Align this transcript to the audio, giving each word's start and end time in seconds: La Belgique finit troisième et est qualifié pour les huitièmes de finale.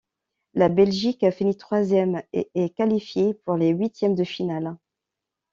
La 0.55 0.67
Belgique 0.67 1.29
finit 1.29 1.57
troisième 1.57 2.23
et 2.33 2.49
est 2.55 2.73
qualifié 2.75 3.35
pour 3.35 3.55
les 3.55 3.69
huitièmes 3.69 4.15
de 4.15 4.23
finale. 4.23 4.75